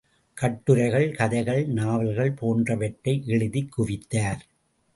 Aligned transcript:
கட்டுரைகள், 0.33 1.11
கதைகள், 1.11 1.67
நாவல்கள் 1.67 2.31
போன்றவற்றை 2.31 3.23
எழுதிக் 3.25 3.73
குவித்தார். 3.77 4.39